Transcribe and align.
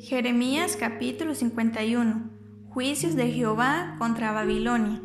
Jeremías 0.00 0.76
capítulo 0.76 1.34
51 1.34 2.30
Juicios 2.68 3.16
de 3.16 3.32
Jehová 3.32 3.96
contra 3.98 4.30
Babilonia. 4.30 5.02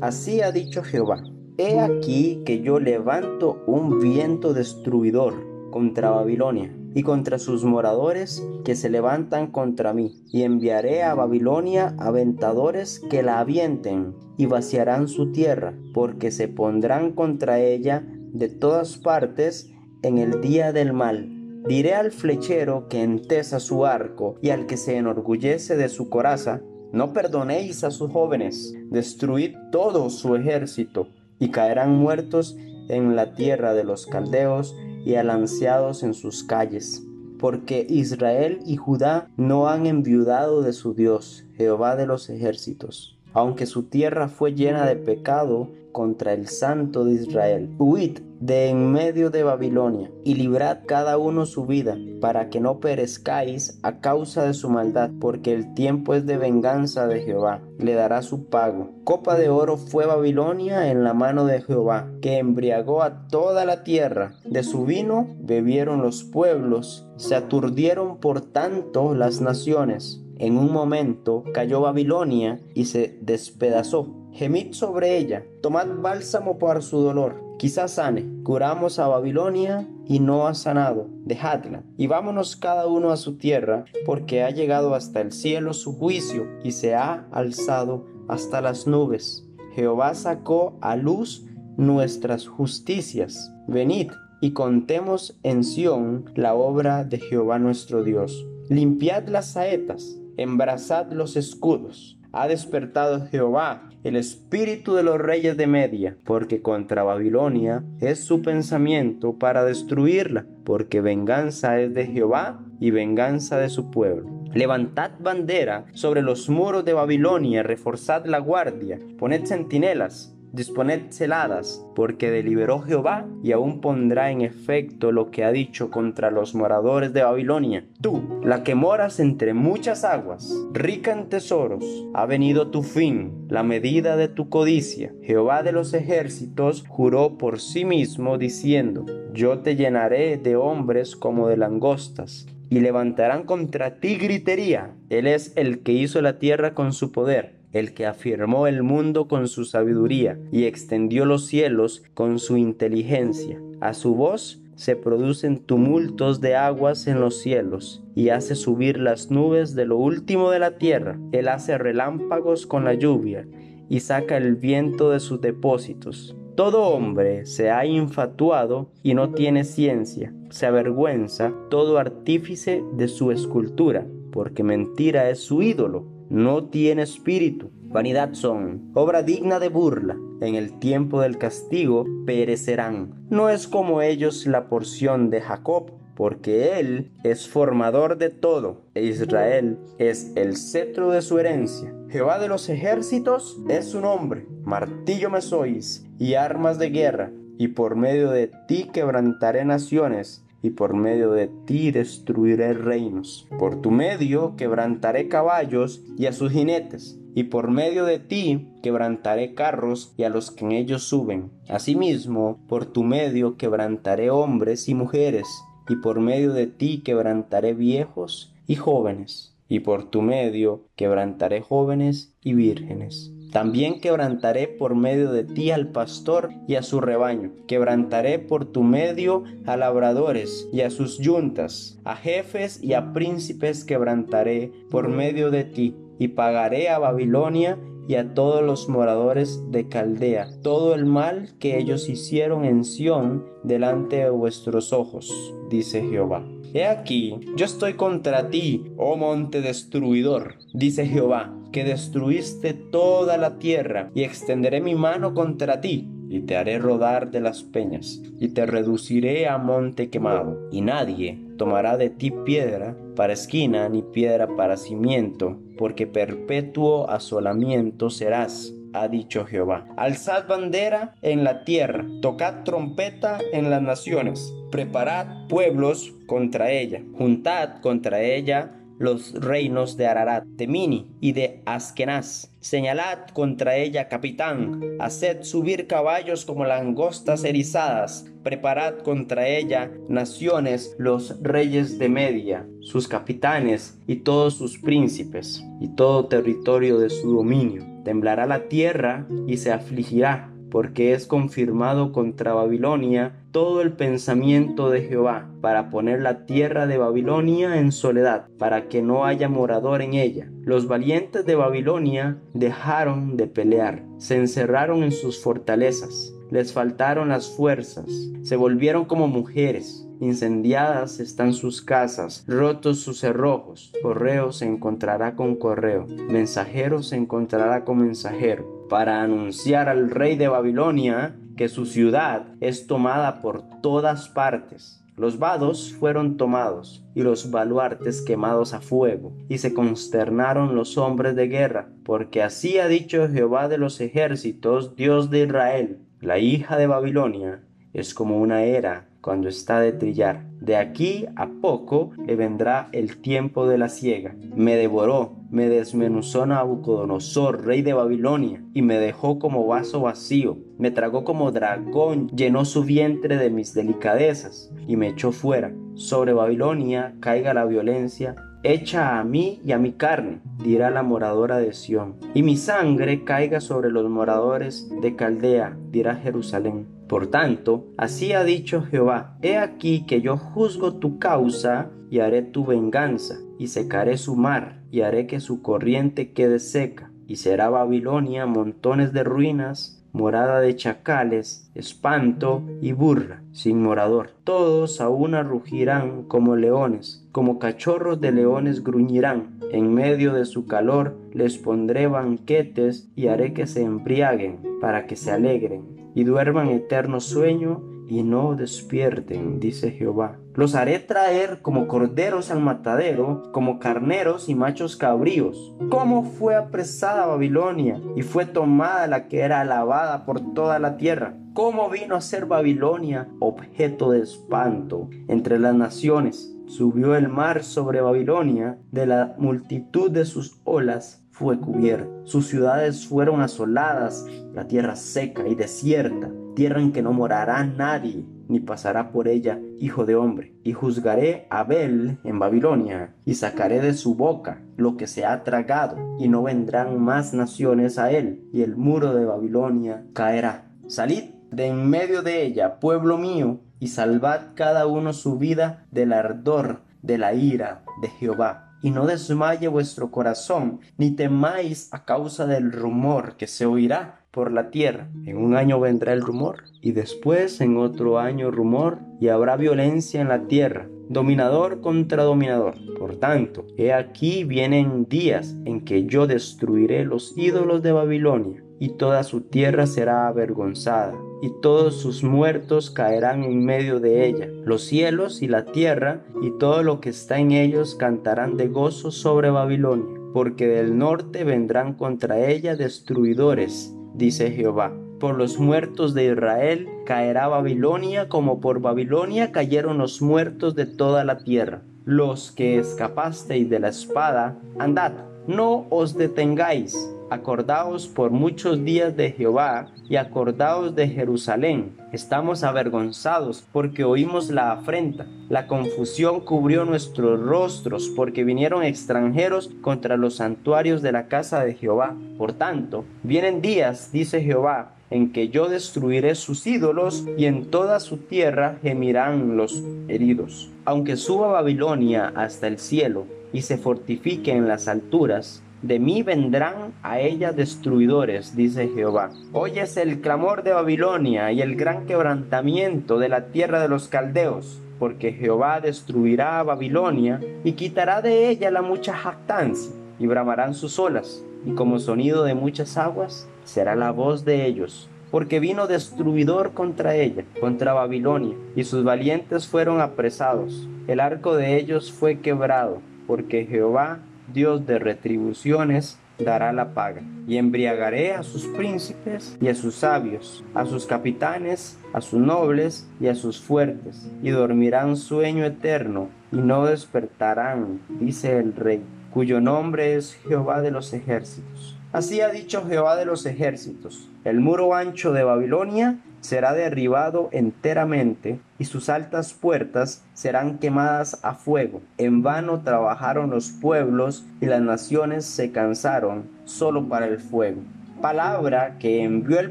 Así 0.00 0.40
ha 0.40 0.52
dicho 0.52 0.82
Jehová, 0.82 1.22
he 1.58 1.80
aquí 1.80 2.40
que 2.46 2.62
yo 2.62 2.80
levanto 2.80 3.62
un 3.66 4.00
viento 4.00 4.54
destruidor 4.54 5.34
contra 5.70 6.08
Babilonia 6.08 6.74
y 6.94 7.02
contra 7.02 7.38
sus 7.38 7.62
moradores 7.64 8.42
que 8.64 8.76
se 8.76 8.88
levantan 8.88 9.48
contra 9.48 9.92
mí, 9.92 10.24
y 10.32 10.44
enviaré 10.44 11.02
a 11.02 11.14
Babilonia 11.14 11.94
aventadores 11.98 13.00
que 13.10 13.22
la 13.22 13.38
avienten 13.40 14.14
y 14.38 14.46
vaciarán 14.46 15.08
su 15.08 15.30
tierra, 15.30 15.74
porque 15.92 16.30
se 16.30 16.48
pondrán 16.48 17.12
contra 17.12 17.60
ella 17.60 18.02
de 18.32 18.48
todas 18.48 18.96
partes 18.96 19.73
en 20.04 20.18
el 20.18 20.40
día 20.40 20.72
del 20.72 20.92
mal. 20.92 21.30
Diré 21.66 21.94
al 21.94 22.12
flechero 22.12 22.88
que 22.88 23.02
entesa 23.02 23.58
su 23.58 23.86
arco 23.86 24.36
y 24.42 24.50
al 24.50 24.66
que 24.66 24.76
se 24.76 24.96
enorgullece 24.96 25.76
de 25.76 25.88
su 25.88 26.10
coraza, 26.10 26.60
no 26.92 27.12
perdonéis 27.12 27.84
a 27.84 27.90
sus 27.90 28.12
jóvenes, 28.12 28.74
destruid 28.90 29.54
todo 29.72 30.10
su 30.10 30.36
ejército, 30.36 31.08
y 31.38 31.48
caerán 31.48 31.96
muertos 31.96 32.56
en 32.88 33.16
la 33.16 33.34
tierra 33.34 33.72
de 33.72 33.84
los 33.84 34.06
caldeos, 34.06 34.76
y 35.04 35.16
alanceados 35.16 36.02
en 36.02 36.14
sus 36.14 36.44
calles. 36.44 37.02
Porque 37.38 37.86
Israel 37.88 38.60
y 38.64 38.76
Judá 38.76 39.28
no 39.36 39.68
han 39.68 39.86
enviudado 39.86 40.62
de 40.62 40.72
su 40.72 40.94
Dios, 40.94 41.44
Jehová 41.56 41.96
de 41.96 42.06
los 42.06 42.30
ejércitos. 42.30 43.18
Aunque 43.32 43.66
su 43.66 43.84
tierra 43.84 44.28
fue 44.28 44.54
llena 44.54 44.86
de 44.86 44.96
pecado 44.96 45.68
contra 45.92 46.32
el 46.32 46.46
Santo 46.48 47.04
de 47.04 47.14
Israel. 47.14 47.70
Huid 47.78 48.18
de 48.40 48.68
en 48.68 48.92
medio 48.92 49.30
de 49.30 49.42
Babilonia 49.42 50.10
y 50.24 50.34
librad 50.34 50.78
cada 50.86 51.18
uno 51.18 51.46
su 51.46 51.66
vida, 51.66 51.96
para 52.20 52.50
que 52.50 52.60
no 52.60 52.80
perezcáis 52.80 53.78
a 53.82 54.00
causa 54.00 54.44
de 54.44 54.54
su 54.54 54.68
maldad, 54.68 55.10
porque 55.20 55.52
el 55.52 55.74
tiempo 55.74 56.14
es 56.14 56.26
de 56.26 56.36
venganza 56.36 57.06
de 57.06 57.22
Jehová, 57.22 57.62
le 57.78 57.94
dará 57.94 58.22
su 58.22 58.46
pago. 58.46 58.90
Copa 59.04 59.36
de 59.36 59.48
oro 59.48 59.76
fue 59.76 60.06
Babilonia 60.06 60.90
en 60.90 61.04
la 61.04 61.14
mano 61.14 61.44
de 61.44 61.62
Jehová, 61.62 62.10
que 62.20 62.38
embriagó 62.38 63.02
a 63.02 63.28
toda 63.28 63.64
la 63.64 63.84
tierra. 63.84 64.34
De 64.44 64.62
su 64.62 64.84
vino 64.84 65.26
bebieron 65.38 66.02
los 66.02 66.24
pueblos, 66.24 67.08
se 67.16 67.34
aturdieron 67.34 68.18
por 68.18 68.40
tanto 68.40 69.14
las 69.14 69.40
naciones. 69.40 70.20
En 70.38 70.58
un 70.58 70.72
momento 70.72 71.44
cayó 71.52 71.80
Babilonia 71.80 72.60
y 72.74 72.86
se 72.86 73.18
despedazó 73.22 74.24
Gemid 74.34 74.72
sobre 74.72 75.16
ella, 75.16 75.44
tomad 75.62 75.86
bálsamo 76.02 76.58
para 76.58 76.80
su 76.80 76.98
dolor, 76.98 77.40
quizás 77.64 77.92
sane. 77.92 78.26
Curamos 78.42 78.98
a 78.98 79.08
Babilonia 79.08 79.88
y 80.06 80.20
no 80.20 80.46
ha 80.46 80.52
sanado, 80.52 81.08
dejadla, 81.24 81.82
y 81.96 82.08
vámonos 82.08 82.56
cada 82.56 82.86
uno 82.86 83.10
a 83.10 83.16
su 83.16 83.38
tierra, 83.38 83.86
porque 84.04 84.42
ha 84.42 84.50
llegado 84.50 84.94
hasta 84.94 85.22
el 85.22 85.32
cielo 85.32 85.72
su 85.72 85.96
juicio 85.96 86.46
y 86.62 86.72
se 86.72 86.94
ha 86.94 87.26
alzado 87.32 88.04
hasta 88.28 88.60
las 88.60 88.86
nubes. 88.86 89.48
Jehová 89.74 90.14
sacó 90.14 90.76
a 90.82 90.94
luz 90.96 91.46
nuestras 91.78 92.46
justicias. 92.46 93.50
Venid 93.66 94.10
y 94.42 94.50
contemos 94.50 95.38
en 95.42 95.64
Sión 95.64 96.26
la 96.34 96.52
obra 96.52 97.04
de 97.04 97.18
Jehová 97.18 97.58
nuestro 97.58 98.04
Dios. 98.04 98.46
Limpiad 98.68 99.26
las 99.28 99.46
saetas, 99.52 100.18
embrazad 100.36 101.10
los 101.12 101.34
escudos 101.34 102.18
ha 102.34 102.48
despertado 102.48 103.26
Jehová 103.26 103.88
el 104.02 104.16
espíritu 104.16 104.94
de 104.94 105.02
los 105.02 105.18
reyes 105.18 105.56
de 105.56 105.66
Media, 105.66 106.16
porque 106.24 106.60
contra 106.60 107.02
Babilonia 107.02 107.82
es 108.00 108.22
su 108.22 108.42
pensamiento 108.42 109.38
para 109.38 109.64
destruirla, 109.64 110.44
porque 110.64 111.00
venganza 111.00 111.80
es 111.80 111.94
de 111.94 112.06
Jehová 112.06 112.60
y 112.80 112.90
venganza 112.90 113.56
de 113.56 113.70
su 113.70 113.90
pueblo. 113.90 114.28
Levantad 114.52 115.12
bandera 115.18 115.86
sobre 115.94 116.22
los 116.22 116.48
muros 116.50 116.84
de 116.84 116.92
Babilonia, 116.92 117.62
reforzad 117.62 118.26
la 118.26 118.38
guardia, 118.38 119.00
poned 119.18 119.46
centinelas, 119.46 120.33
disponed 120.54 121.10
celadas, 121.10 121.84
porque 121.96 122.30
deliberó 122.30 122.80
Jehová 122.80 123.26
y 123.42 123.52
aún 123.52 123.80
pondrá 123.80 124.30
en 124.30 124.40
efecto 124.40 125.10
lo 125.10 125.30
que 125.30 125.44
ha 125.44 125.50
dicho 125.50 125.90
contra 125.90 126.30
los 126.30 126.54
moradores 126.54 127.12
de 127.12 127.24
Babilonia. 127.24 127.84
Tú, 128.00 128.40
la 128.42 128.62
que 128.62 128.76
moras 128.76 129.18
entre 129.18 129.52
muchas 129.52 130.04
aguas, 130.04 130.54
rica 130.72 131.12
en 131.12 131.28
tesoros, 131.28 131.84
ha 132.14 132.24
venido 132.26 132.70
tu 132.70 132.82
fin, 132.82 133.46
la 133.48 133.64
medida 133.64 134.16
de 134.16 134.28
tu 134.28 134.48
codicia. 134.48 135.12
Jehová 135.22 135.64
de 135.64 135.72
los 135.72 135.92
ejércitos 135.92 136.84
juró 136.86 137.36
por 137.36 137.60
sí 137.60 137.84
mismo 137.84 138.38
diciendo, 138.38 139.04
yo 139.32 139.58
te 139.58 139.74
llenaré 139.74 140.36
de 140.36 140.54
hombres 140.54 141.16
como 141.16 141.48
de 141.48 141.56
langostas 141.56 142.46
y 142.70 142.78
levantarán 142.78 143.44
contra 143.44 143.98
ti 143.98 144.16
gritería. 144.16 144.94
Él 145.10 145.26
es 145.26 145.52
el 145.56 145.82
que 145.82 145.92
hizo 145.92 146.22
la 146.22 146.38
tierra 146.38 146.74
con 146.74 146.92
su 146.92 147.10
poder 147.10 147.53
el 147.74 147.92
que 147.92 148.06
afirmó 148.06 148.66
el 148.66 148.82
mundo 148.82 149.28
con 149.28 149.48
su 149.48 149.64
sabiduría 149.66 150.38
y 150.50 150.64
extendió 150.64 151.26
los 151.26 151.46
cielos 151.46 152.02
con 152.14 152.38
su 152.38 152.56
inteligencia. 152.56 153.60
A 153.80 153.92
su 153.92 154.14
voz 154.14 154.62
se 154.76 154.96
producen 154.96 155.58
tumultos 155.58 156.40
de 156.40 156.54
aguas 156.54 157.06
en 157.06 157.20
los 157.20 157.40
cielos 157.40 158.02
y 158.14 158.30
hace 158.30 158.54
subir 158.54 158.98
las 158.98 159.30
nubes 159.30 159.74
de 159.74 159.86
lo 159.86 159.98
último 159.98 160.50
de 160.50 160.60
la 160.60 160.78
tierra. 160.78 161.18
Él 161.32 161.48
hace 161.48 161.76
relámpagos 161.76 162.66
con 162.66 162.84
la 162.84 162.94
lluvia 162.94 163.46
y 163.88 164.00
saca 164.00 164.36
el 164.36 164.54
viento 164.54 165.10
de 165.10 165.20
sus 165.20 165.40
depósitos. 165.40 166.36
Todo 166.54 166.84
hombre 166.84 167.46
se 167.46 167.70
ha 167.72 167.84
infatuado 167.84 168.92
y 169.02 169.14
no 169.14 169.30
tiene 169.30 169.64
ciencia, 169.64 170.32
se 170.50 170.66
avergüenza 170.66 171.52
todo 171.68 171.98
artífice 171.98 172.84
de 172.96 173.08
su 173.08 173.32
escultura, 173.32 174.06
porque 174.30 174.62
mentira 174.62 175.28
es 175.30 175.40
su 175.40 175.62
ídolo 175.62 176.13
no 176.30 176.64
tiene 176.68 177.02
espíritu. 177.02 177.70
Vanidad 177.84 178.34
son, 178.34 178.90
obra 178.94 179.22
digna 179.22 179.60
de 179.60 179.68
burla. 179.68 180.16
En 180.40 180.56
el 180.56 180.78
tiempo 180.78 181.20
del 181.20 181.38
castigo 181.38 182.04
perecerán. 182.26 183.26
No 183.30 183.48
es 183.48 183.68
como 183.68 184.02
ellos 184.02 184.46
la 184.46 184.68
porción 184.68 185.30
de 185.30 185.40
Jacob, 185.40 185.92
porque 186.14 186.78
él 186.78 187.12
es 187.22 187.48
formador 187.48 188.18
de 188.18 188.30
todo, 188.30 188.82
e 188.94 189.04
Israel 189.04 189.78
es 189.98 190.32
el 190.36 190.56
cetro 190.56 191.10
de 191.10 191.22
su 191.22 191.38
herencia. 191.38 191.94
Jehová 192.08 192.38
de 192.38 192.48
los 192.48 192.68
ejércitos 192.68 193.58
es 193.68 193.86
su 193.86 194.00
nombre. 194.00 194.46
Martillo 194.62 195.30
me 195.30 195.40
sois 195.40 196.06
y 196.18 196.34
armas 196.34 196.78
de 196.78 196.90
guerra, 196.90 197.32
y 197.58 197.68
por 197.68 197.96
medio 197.96 198.30
de 198.30 198.50
ti 198.68 198.88
quebrantaré 198.92 199.64
naciones 199.64 200.43
y 200.64 200.70
por 200.70 200.94
medio 200.94 201.32
de 201.32 201.48
ti 201.66 201.90
destruiré 201.90 202.72
reinos. 202.72 203.46
Por 203.58 203.82
tu 203.82 203.90
medio 203.90 204.56
quebrantaré 204.56 205.28
caballos 205.28 206.02
y 206.16 206.24
a 206.24 206.32
sus 206.32 206.52
jinetes, 206.52 207.20
y 207.34 207.44
por 207.44 207.70
medio 207.70 208.06
de 208.06 208.18
ti 208.18 208.68
quebrantaré 208.82 209.52
carros 209.52 210.14
y 210.16 210.22
a 210.22 210.30
los 210.30 210.50
que 210.50 210.64
en 210.64 210.72
ellos 210.72 211.02
suben. 211.02 211.50
Asimismo, 211.68 212.64
por 212.66 212.86
tu 212.86 213.02
medio 213.02 213.58
quebrantaré 213.58 214.30
hombres 214.30 214.88
y 214.88 214.94
mujeres, 214.94 215.46
y 215.86 215.96
por 215.96 216.20
medio 216.20 216.54
de 216.54 216.66
ti 216.66 217.02
quebrantaré 217.04 217.74
viejos 217.74 218.54
y 218.66 218.76
jóvenes, 218.76 219.54
y 219.68 219.80
por 219.80 220.08
tu 220.08 220.22
medio 220.22 220.88
quebrantaré 220.96 221.60
jóvenes 221.60 222.34
y 222.42 222.54
vírgenes 222.54 223.34
también 223.54 224.00
quebrantaré 224.00 224.66
por 224.66 224.96
medio 224.96 225.30
de 225.30 225.44
ti 225.44 225.70
al 225.70 225.92
pastor 225.92 226.50
y 226.66 226.74
a 226.74 226.82
su 226.82 227.00
rebaño. 227.00 227.52
Quebrantaré 227.68 228.40
por 228.40 228.64
tu 228.64 228.82
medio 228.82 229.44
a 229.64 229.76
labradores 229.76 230.68
y 230.72 230.80
a 230.80 230.90
sus 230.90 231.20
yuntas. 231.20 232.00
A 232.02 232.16
jefes 232.16 232.82
y 232.82 232.94
a 232.94 233.12
príncipes 233.12 233.84
quebrantaré 233.84 234.72
por 234.90 235.08
medio 235.08 235.52
de 235.52 235.62
ti. 235.62 235.94
Y 236.18 236.28
pagaré 236.28 236.88
a 236.88 236.98
Babilonia 236.98 237.78
y 238.08 238.16
a 238.16 238.34
todos 238.34 238.60
los 238.64 238.88
moradores 238.88 239.62
de 239.70 239.88
Caldea 239.88 240.48
todo 240.62 240.92
el 240.96 241.06
mal 241.06 241.54
que 241.60 241.78
ellos 241.78 242.08
hicieron 242.08 242.64
en 242.64 242.82
Sión 242.82 243.46
delante 243.62 244.16
de 244.16 244.30
vuestros 244.30 244.92
ojos, 244.92 245.32
dice 245.70 246.02
Jehová. 246.02 246.44
He 246.74 246.86
aquí, 246.86 247.38
yo 247.56 247.66
estoy 247.66 247.94
contra 247.94 248.50
ti, 248.50 248.92
oh 248.96 249.16
monte 249.16 249.60
destruidor, 249.60 250.56
dice 250.72 251.06
Jehová 251.06 251.54
que 251.74 251.82
destruiste 251.82 252.72
toda 252.72 253.36
la 253.36 253.58
tierra, 253.58 254.12
y 254.14 254.22
extenderé 254.22 254.80
mi 254.80 254.94
mano 254.94 255.34
contra 255.34 255.80
ti, 255.80 256.08
y 256.28 256.42
te 256.42 256.56
haré 256.56 256.78
rodar 256.78 257.32
de 257.32 257.40
las 257.40 257.64
peñas, 257.64 258.22
y 258.38 258.50
te 258.50 258.64
reduciré 258.64 259.48
a 259.48 259.58
monte 259.58 260.08
quemado, 260.08 260.68
y 260.70 260.82
nadie 260.82 261.36
tomará 261.58 261.96
de 261.96 262.10
ti 262.10 262.30
piedra 262.30 262.96
para 263.16 263.32
esquina 263.32 263.88
ni 263.88 264.02
piedra 264.02 264.46
para 264.56 264.76
cimiento, 264.76 265.58
porque 265.76 266.06
perpetuo 266.06 267.10
asolamiento 267.10 268.08
serás 268.08 268.72
ha 268.92 269.08
dicho 269.08 269.44
Jehová. 269.44 269.88
Alzad 269.96 270.46
bandera 270.46 271.16
en 271.22 271.42
la 271.42 271.64
tierra, 271.64 272.06
tocad 272.22 272.62
trompeta 272.62 273.40
en 273.52 273.68
las 273.68 273.82
naciones, 273.82 274.54
preparad 274.70 275.48
pueblos 275.48 276.14
contra 276.26 276.70
ella, 276.70 277.02
juntad 277.18 277.80
contra 277.80 278.22
ella 278.22 278.80
los 278.98 279.34
reinos 279.34 279.96
de 279.96 280.06
Ararat, 280.06 280.44
de 280.44 280.66
Mini 280.66 281.06
y 281.20 281.32
de 281.32 281.62
Askenaz. 281.66 282.50
Señalad 282.60 283.28
contra 283.32 283.76
ella 283.76 284.08
capitán, 284.08 284.80
haced 284.98 285.42
subir 285.42 285.86
caballos 285.86 286.44
como 286.44 286.64
langostas 286.64 287.44
erizadas, 287.44 288.26
preparad 288.42 288.98
contra 288.98 289.48
ella 289.48 289.90
naciones, 290.08 290.94
los 290.98 291.42
reyes 291.42 291.98
de 291.98 292.08
Media, 292.08 292.66
sus 292.80 293.08
capitanes 293.08 293.98
y 294.06 294.16
todos 294.16 294.54
sus 294.54 294.78
príncipes, 294.78 295.62
y 295.80 295.88
todo 295.88 296.26
territorio 296.26 296.98
de 296.98 297.10
su 297.10 297.34
dominio. 297.34 297.84
Temblará 298.04 298.46
la 298.46 298.68
tierra 298.68 299.26
y 299.46 299.56
se 299.56 299.72
afligirá 299.72 300.53
porque 300.74 301.12
es 301.12 301.28
confirmado 301.28 302.10
contra 302.10 302.52
Babilonia 302.52 303.36
todo 303.52 303.80
el 303.80 303.92
pensamiento 303.92 304.90
de 304.90 305.02
Jehová, 305.02 305.48
para 305.60 305.88
poner 305.88 306.20
la 306.20 306.46
tierra 306.46 306.88
de 306.88 306.98
Babilonia 306.98 307.78
en 307.78 307.92
soledad, 307.92 308.48
para 308.58 308.88
que 308.88 309.00
no 309.00 309.24
haya 309.24 309.48
morador 309.48 310.02
en 310.02 310.14
ella. 310.14 310.50
Los 310.62 310.88
valientes 310.88 311.46
de 311.46 311.54
Babilonia 311.54 312.38
dejaron 312.54 313.36
de 313.36 313.46
pelear, 313.46 314.02
se 314.18 314.34
encerraron 314.34 315.04
en 315.04 315.12
sus 315.12 315.40
fortalezas, 315.40 316.34
les 316.50 316.72
faltaron 316.72 317.28
las 317.28 317.48
fuerzas, 317.48 318.06
se 318.42 318.56
volvieron 318.56 319.04
como 319.04 319.28
mujeres, 319.28 320.00
Incendiadas 320.20 321.20
están 321.20 321.52
sus 321.52 321.82
casas, 321.82 322.44
rotos 322.46 323.00
sus 323.00 323.18
cerrojos. 323.18 323.92
Correo 324.00 324.52
se 324.52 324.64
encontrará 324.64 325.34
con 325.34 325.56
correo, 325.56 326.06
mensajero 326.28 327.02
se 327.02 327.16
encontrará 327.16 327.84
con 327.84 327.98
mensajero 327.98 328.73
para 328.88 329.22
anunciar 329.22 329.88
al 329.88 330.10
rey 330.10 330.36
de 330.36 330.48
Babilonia 330.48 331.36
que 331.56 331.68
su 331.68 331.86
ciudad 331.86 332.46
es 332.60 332.86
tomada 332.86 333.40
por 333.40 333.62
todas 333.80 334.28
partes. 334.28 335.00
Los 335.16 335.38
vados 335.38 335.92
fueron 335.92 336.36
tomados 336.36 337.04
y 337.14 337.22
los 337.22 337.52
baluartes 337.52 338.22
quemados 338.22 338.74
a 338.74 338.80
fuego, 338.80 339.32
y 339.48 339.58
se 339.58 339.72
consternaron 339.72 340.74
los 340.74 340.98
hombres 340.98 341.36
de 341.36 341.46
guerra, 341.46 341.88
porque 342.04 342.42
así 342.42 342.78
ha 342.78 342.88
dicho 342.88 343.28
Jehová 343.28 343.68
de 343.68 343.78
los 343.78 344.00
ejércitos, 344.00 344.96
Dios 344.96 345.30
de 345.30 345.44
Israel, 345.44 345.98
la 346.20 346.38
hija 346.38 346.76
de 346.76 346.88
Babilonia 346.88 347.62
es 347.92 348.12
como 348.12 348.38
una 348.38 348.64
era 348.64 349.08
cuando 349.24 349.48
está 349.48 349.80
de 349.80 349.92
trillar. 349.92 350.44
De 350.60 350.76
aquí 350.76 351.24
a 351.34 351.48
poco 351.62 352.10
le 352.26 352.36
vendrá 352.36 352.90
el 352.92 353.22
tiempo 353.22 353.66
de 353.66 353.78
la 353.78 353.88
siega. 353.88 354.36
Me 354.54 354.76
devoró, 354.76 355.36
me 355.50 355.66
desmenuzó 355.70 356.44
Nabucodonosor, 356.44 357.64
rey 357.64 357.80
de 357.80 357.94
Babilonia, 357.94 358.62
y 358.74 358.82
me 358.82 358.98
dejó 358.98 359.38
como 359.38 359.66
vaso 359.66 360.02
vacío. 360.02 360.58
Me 360.76 360.90
tragó 360.90 361.24
como 361.24 361.52
dragón, 361.52 362.28
llenó 362.36 362.66
su 362.66 362.84
vientre 362.84 363.38
de 363.38 363.48
mis 363.48 363.72
delicadezas, 363.72 364.70
y 364.86 364.96
me 364.96 365.08
echó 365.08 365.32
fuera. 365.32 365.72
Sobre 365.94 366.34
Babilonia 366.34 367.14
caiga 367.20 367.54
la 367.54 367.64
violencia 367.64 368.36
Echa 368.66 369.18
a 369.18 369.24
mí 369.24 369.60
y 369.62 369.72
a 369.72 369.78
mi 369.78 369.92
carne, 369.92 370.40
dirá 370.62 370.88
la 370.88 371.02
moradora 371.02 371.58
de 371.58 371.74
Sión, 371.74 372.14
y 372.32 372.42
mi 372.42 372.56
sangre 372.56 373.22
caiga 373.22 373.60
sobre 373.60 373.90
los 373.90 374.08
moradores 374.08 374.88
de 375.02 375.14
Caldea, 375.16 375.76
dirá 375.90 376.16
Jerusalén. 376.16 376.86
Por 377.08 377.26
tanto, 377.26 377.86
así 377.98 378.32
ha 378.32 378.44
dicho 378.44 378.82
Jehová, 378.82 379.36
he 379.42 379.58
aquí 379.58 380.06
que 380.06 380.22
yo 380.22 380.38
juzgo 380.38 380.94
tu 380.94 381.18
causa 381.18 381.90
y 382.10 382.20
haré 382.20 382.42
tu 382.42 382.64
venganza, 382.64 383.36
y 383.58 383.68
secaré 383.68 384.16
su 384.16 384.36
mar, 384.36 384.82
y 384.90 385.02
haré 385.02 385.26
que 385.26 385.40
su 385.40 385.60
corriente 385.60 386.32
quede 386.32 386.58
seca, 386.58 387.10
y 387.26 387.36
será 387.36 387.68
Babilonia 387.68 388.46
montones 388.46 389.12
de 389.12 389.22
ruinas, 389.22 390.02
morada 390.12 390.60
de 390.60 390.76
chacales, 390.76 391.70
espanto 391.74 392.62
y 392.80 392.92
burla, 392.92 393.42
sin 393.52 393.82
morador. 393.82 394.30
Todos 394.44 395.00
a 395.00 395.08
una 395.08 395.42
rugirán 395.42 396.22
como 396.22 396.56
leones, 396.56 397.26
como 397.32 397.58
cachorros 397.58 398.20
de 398.20 398.32
leones 398.32 398.82
gruñirán. 398.82 399.58
En 399.72 399.92
medio 399.92 400.32
de 400.32 400.44
su 400.44 400.66
calor 400.66 401.18
les 401.32 401.58
pondré 401.58 402.06
banquetes 402.06 403.08
y 403.16 403.26
haré 403.26 403.52
que 403.52 403.66
se 403.66 403.82
embriaguen, 403.82 404.60
para 404.80 405.06
que 405.06 405.16
se 405.16 405.32
alegren 405.32 406.03
y 406.14 406.24
duerman 406.24 406.68
eterno 406.68 407.20
sueño 407.20 407.82
y 408.08 408.22
no 408.22 408.54
despierten, 408.54 409.60
dice 409.60 409.90
Jehová. 409.90 410.38
Los 410.54 410.74
haré 410.74 410.98
traer 411.00 411.62
como 411.62 411.88
corderos 411.88 412.50
al 412.50 412.60
matadero, 412.60 413.50
como 413.52 413.78
carneros 413.78 414.48
y 414.48 414.54
machos 414.54 414.96
cabríos. 414.96 415.74
¿Cómo 415.90 416.22
fue 416.22 416.54
apresada 416.54 417.26
Babilonia 417.26 418.00
y 418.14 418.22
fue 418.22 418.46
tomada 418.46 419.06
la 419.06 419.26
que 419.26 419.40
era 419.40 419.60
alabada 419.60 420.24
por 420.24 420.54
toda 420.54 420.78
la 420.78 420.96
tierra? 420.96 421.36
¿Cómo 421.54 421.88
vino 421.88 422.14
a 422.14 422.20
ser 422.20 422.46
Babilonia 422.46 423.28
objeto 423.40 424.10
de 424.10 424.20
espanto 424.20 425.08
entre 425.28 425.58
las 425.58 425.74
naciones? 425.74 426.54
Subió 426.66 427.14
el 427.14 427.28
mar 427.28 427.62
sobre 427.62 428.00
Babilonia, 428.00 428.78
de 428.90 429.06
la 429.06 429.34
multitud 429.38 430.10
de 430.10 430.24
sus 430.24 430.60
olas 430.64 431.23
fue 431.34 431.58
cubierta. 431.58 432.06
Sus 432.22 432.46
ciudades 432.46 433.08
fueron 433.08 433.40
asoladas, 433.40 434.24
la 434.52 434.68
tierra 434.68 434.94
seca 434.94 435.48
y 435.48 435.56
desierta, 435.56 436.30
tierra 436.54 436.80
en 436.80 436.92
que 436.92 437.02
no 437.02 437.12
morará 437.12 437.64
nadie, 437.64 438.24
ni 438.46 438.60
pasará 438.60 439.10
por 439.10 439.26
ella 439.26 439.58
hijo 439.80 440.06
de 440.06 440.14
hombre. 440.14 440.54
Y 440.62 440.74
juzgaré 440.74 441.48
a 441.50 441.60
Abel 441.60 442.18
en 442.22 442.38
Babilonia, 442.38 443.14
y 443.24 443.34
sacaré 443.34 443.80
de 443.80 443.94
su 443.94 444.14
boca 444.14 444.62
lo 444.76 444.96
que 444.96 445.08
se 445.08 445.26
ha 445.26 445.42
tragado, 445.42 445.96
y 446.20 446.28
no 446.28 446.44
vendrán 446.44 447.02
más 447.02 447.34
naciones 447.34 447.98
a 447.98 448.12
él, 448.12 448.48
y 448.52 448.62
el 448.62 448.76
muro 448.76 449.12
de 449.12 449.24
Babilonia 449.24 450.04
caerá. 450.12 450.70
Salid 450.86 451.24
de 451.50 451.66
en 451.66 451.90
medio 451.90 452.22
de 452.22 452.44
ella, 452.44 452.78
pueblo 452.78 453.18
mío, 453.18 453.58
y 453.80 453.88
salvad 453.88 454.54
cada 454.54 454.86
uno 454.86 455.12
su 455.12 455.36
vida 455.36 455.84
del 455.90 456.12
ardor 456.12 456.82
de 457.02 457.18
la 457.18 457.34
ira 457.34 457.82
de 458.00 458.08
Jehová 458.08 458.63
y 458.84 458.90
no 458.90 459.06
desmaye 459.06 459.66
vuestro 459.66 460.10
corazón, 460.10 460.80
ni 460.98 461.10
temáis 461.10 461.88
a 461.90 462.04
causa 462.04 462.44
del 462.44 462.70
rumor 462.70 463.38
que 463.38 463.46
se 463.46 463.64
oirá 463.64 464.20
por 464.30 464.52
la 464.52 464.70
tierra. 464.70 465.08
En 465.24 465.38
un 465.38 465.56
año 465.56 465.80
vendrá 465.80 466.12
el 466.12 466.20
rumor, 466.20 466.64
y 466.82 466.92
después 466.92 467.62
en 467.62 467.78
otro 467.78 468.18
año 468.18 468.50
rumor, 468.50 468.98
y 469.22 469.28
habrá 469.28 469.56
violencia 469.56 470.20
en 470.20 470.28
la 470.28 470.48
tierra, 470.48 470.86
dominador 471.08 471.80
contra 471.80 472.24
dominador. 472.24 472.74
Por 472.98 473.16
tanto, 473.16 473.66
he 473.78 473.94
aquí 473.94 474.44
vienen 474.44 475.06
días 475.08 475.56
en 475.64 475.80
que 475.80 476.04
yo 476.04 476.26
destruiré 476.26 477.06
los 477.06 477.32
ídolos 477.38 477.82
de 477.82 477.92
Babilonia, 477.92 478.63
y 478.78 478.90
toda 478.90 479.22
su 479.22 479.40
tierra 479.42 479.86
será 479.86 480.28
avergonzada 480.28 481.14
y 481.44 481.50
todos 481.60 481.96
sus 481.96 482.24
muertos 482.24 482.90
caerán 482.90 483.44
en 483.44 483.66
medio 483.66 484.00
de 484.00 484.26
ella. 484.26 484.48
Los 484.64 484.84
cielos 484.84 485.42
y 485.42 485.46
la 485.46 485.66
tierra 485.66 486.24
y 486.40 486.50
todo 486.52 486.82
lo 486.82 487.02
que 487.02 487.10
está 487.10 487.38
en 487.38 487.52
ellos 487.52 487.96
cantarán 487.96 488.56
de 488.56 488.68
gozo 488.68 489.10
sobre 489.10 489.50
Babilonia, 489.50 490.18
porque 490.32 490.66
del 490.66 490.96
norte 490.96 491.44
vendrán 491.44 491.94
contra 491.94 492.48
ella 492.48 492.76
destruidores, 492.76 493.94
dice 494.14 494.52
Jehová. 494.52 494.94
Por 495.20 495.36
los 495.36 495.58
muertos 495.58 496.14
de 496.14 496.32
Israel 496.32 496.88
caerá 497.04 497.46
Babilonia, 497.46 498.30
como 498.30 498.60
por 498.62 498.80
Babilonia 498.80 499.52
cayeron 499.52 499.98
los 499.98 500.22
muertos 500.22 500.74
de 500.74 500.86
toda 500.86 501.24
la 501.24 501.44
tierra. 501.44 501.82
Los 502.06 502.52
que 502.52 502.78
escapasteis 502.78 503.68
de 503.68 503.80
la 503.80 503.88
espada, 503.88 504.58
andad, 504.78 505.12
no 505.46 505.86
os 505.90 506.14
detengáis 506.14 506.96
Acordaos 507.30 508.06
por 508.06 508.30
muchos 508.30 508.84
días 508.84 509.16
de 509.16 509.32
Jehová 509.32 509.88
y 510.08 510.16
acordaos 510.16 510.94
de 510.94 511.08
Jerusalén. 511.08 511.96
Estamos 512.12 512.62
avergonzados 512.62 513.64
porque 513.72 514.04
oímos 514.04 514.50
la 514.50 514.72
afrenta. 514.72 515.26
La 515.48 515.66
confusión 515.66 516.40
cubrió 516.40 516.84
nuestros 516.84 517.40
rostros 517.40 518.12
porque 518.14 518.44
vinieron 518.44 518.84
extranjeros 518.84 519.70
contra 519.80 520.16
los 520.18 520.36
santuarios 520.36 521.00
de 521.00 521.12
la 521.12 521.26
casa 521.26 521.64
de 521.64 521.74
Jehová. 521.74 522.14
Por 522.36 522.52
tanto, 522.52 523.04
vienen 523.22 523.62
días, 523.62 524.12
dice 524.12 524.42
Jehová, 524.42 524.92
en 525.10 525.32
que 525.32 525.48
yo 525.48 525.68
destruiré 525.68 526.34
sus 526.34 526.66
ídolos 526.66 527.24
y 527.38 527.46
en 527.46 527.70
toda 527.70 528.00
su 528.00 528.18
tierra 528.18 528.76
gemirán 528.82 529.56
los 529.56 529.82
heridos. 530.08 530.70
Aunque 530.84 531.16
suba 531.16 531.48
Babilonia 531.48 532.32
hasta 532.36 532.66
el 532.66 532.78
cielo 532.78 533.24
y 533.54 533.62
se 533.62 533.78
fortifique 533.78 534.50
en 534.50 534.66
las 534.66 534.88
alturas, 534.88 535.62
de 535.80 536.00
mí 536.00 536.24
vendrán 536.24 536.92
a 537.04 537.20
ella 537.20 537.52
destruidores, 537.52 538.56
dice 538.56 538.88
Jehová. 538.88 539.30
Oyes 539.52 539.96
el 539.96 540.20
clamor 540.20 540.64
de 540.64 540.72
Babilonia 540.72 541.52
y 541.52 541.62
el 541.62 541.76
gran 541.76 542.04
quebrantamiento 542.04 543.18
de 543.18 543.28
la 543.28 543.46
tierra 543.46 543.80
de 543.80 543.88
los 543.88 544.08
caldeos, 544.08 544.80
porque 544.98 545.32
Jehová 545.32 545.80
destruirá 545.80 546.58
a 546.58 546.64
Babilonia 546.64 547.40
y 547.62 547.72
quitará 547.72 548.22
de 548.22 548.48
ella 548.48 548.72
la 548.72 548.82
mucha 548.82 549.14
jactancia, 549.14 549.94
y 550.18 550.26
bramarán 550.26 550.74
sus 550.74 550.98
olas, 550.98 551.44
y 551.64 551.74
como 551.74 552.00
sonido 552.00 552.42
de 552.42 552.54
muchas 552.54 552.98
aguas 552.98 553.48
será 553.62 553.94
la 553.94 554.10
voz 554.10 554.44
de 554.44 554.66
ellos, 554.66 555.08
porque 555.30 555.60
vino 555.60 555.86
destruidor 555.86 556.72
contra 556.72 557.14
ella, 557.14 557.44
contra 557.60 557.92
Babilonia, 557.92 558.56
y 558.74 558.82
sus 558.82 559.04
valientes 559.04 559.68
fueron 559.68 560.00
apresados. 560.00 560.88
El 561.06 561.20
arco 561.20 561.54
de 561.54 561.76
ellos 561.76 562.10
fue 562.10 562.40
quebrado, 562.40 563.00
porque 563.26 563.66
Jehová 563.66 564.20
Dios 564.52 564.86
de 564.86 564.98
retribuciones, 564.98 566.18
dará 566.38 566.72
la 566.72 566.94
paga, 566.94 567.22
y 567.46 567.56
embriagaré 567.56 568.34
a 568.34 568.42
sus 568.42 568.66
príncipes 568.66 569.56
y 569.60 569.68
a 569.68 569.74
sus 569.74 569.94
sabios, 569.94 570.64
a 570.74 570.84
sus 570.84 571.06
capitanes, 571.06 571.98
a 572.12 572.20
sus 572.20 572.40
nobles 572.40 573.08
y 573.20 573.28
a 573.28 573.34
sus 573.34 573.60
fuertes, 573.60 574.28
y 574.42 574.50
dormirán 574.50 575.16
sueño 575.16 575.64
eterno, 575.64 576.28
y 576.52 576.56
no 576.56 576.84
despertarán, 576.86 578.00
dice 578.08 578.58
el 578.58 578.74
rey, 578.74 579.02
cuyo 579.30 579.60
nombre 579.60 580.16
es 580.16 580.34
Jehová 580.46 580.82
de 580.82 580.90
los 580.90 581.12
ejércitos. 581.12 581.96
Así 582.12 582.40
ha 582.40 582.48
dicho 582.50 582.84
Jehová 582.86 583.16
de 583.16 583.24
los 583.24 583.46
ejércitos, 583.46 584.28
el 584.44 584.60
muro 584.60 584.94
ancho 584.94 585.32
de 585.32 585.44
Babilonia 585.44 586.18
será 586.44 586.74
derribado 586.74 587.48
enteramente 587.52 588.60
y 588.78 588.84
sus 588.84 589.08
altas 589.08 589.54
puertas 589.54 590.22
serán 590.34 590.76
quemadas 590.76 591.40
a 591.42 591.54
fuego. 591.54 592.02
En 592.18 592.42
vano 592.42 592.82
trabajaron 592.82 593.48
los 593.48 593.70
pueblos 593.70 594.44
y 594.60 594.66
las 594.66 594.82
naciones 594.82 595.46
se 595.46 595.72
cansaron 595.72 596.44
solo 596.66 597.08
para 597.08 597.28
el 597.28 597.38
fuego. 597.38 597.80
Palabra 598.20 598.96
que 598.98 599.22
envió 599.22 599.58
el 599.58 599.70